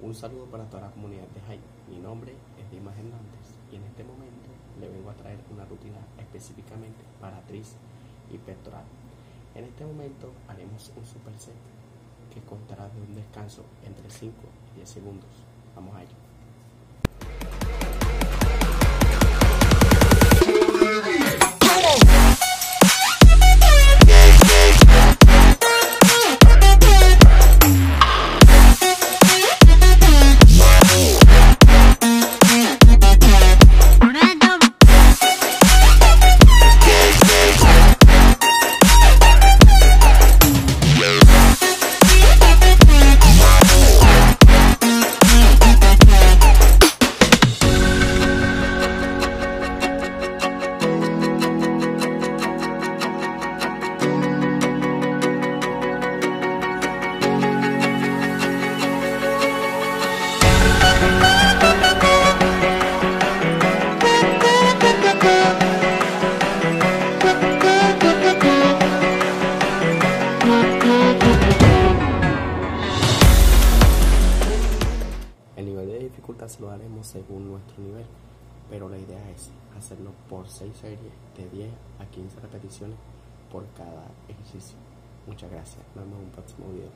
Un 0.00 0.14
saludo 0.14 0.44
para 0.44 0.62
toda 0.70 0.82
la 0.84 0.90
comunidad 0.92 1.26
de 1.34 1.40
Jaime. 1.40 1.64
Mi 1.90 1.98
nombre 1.98 2.30
es 2.30 2.70
Dimas 2.70 2.94
Hernández 2.94 3.50
y 3.72 3.76
en 3.76 3.82
este 3.82 4.04
momento 4.04 4.46
le 4.78 4.88
vengo 4.88 5.10
a 5.10 5.14
traer 5.14 5.38
una 5.50 5.64
rutina 5.64 5.98
específicamente 6.16 7.02
para 7.20 7.40
tris 7.42 7.74
y 8.30 8.38
pectoral. 8.38 8.84
En 9.56 9.64
este 9.64 9.84
momento 9.84 10.30
haremos 10.46 10.92
un 10.96 11.04
superset 11.04 11.56
que 12.32 12.40
contará 12.42 12.88
de 12.88 13.02
un 13.02 13.12
descanso 13.16 13.64
entre 13.84 14.08
5 14.08 14.34
y 14.72 14.76
10 14.76 14.88
segundos. 14.88 15.30
Vamos 15.74 15.96
a 15.96 16.02
ello. 16.02 16.14
El 75.56 75.66
nivel 75.66 75.88
de 75.88 75.98
dificultad 75.98 76.48
se 76.48 76.60
lo 76.60 76.68
daremos 76.68 77.06
según 77.06 77.50
nuestro 77.50 77.82
nivel, 77.82 78.06
pero 78.70 78.88
la 78.88 78.96
idea 78.96 79.30
es 79.30 79.50
hacerlo 79.76 80.12
por 80.30 80.48
6 80.48 80.74
series 80.74 81.00
de 81.36 81.50
10 81.50 81.70
a 82.00 82.06
15 82.06 82.40
repeticiones 82.40 82.96
por 83.52 83.66
cada 83.76 84.06
ejercicio. 84.28 84.78
Muchas 85.26 85.50
gracias. 85.50 85.84
Nos 85.94 86.04
vemos 86.04 86.20
en 86.20 86.24
un 86.24 86.30
próximo 86.30 86.68
video. 86.72 86.90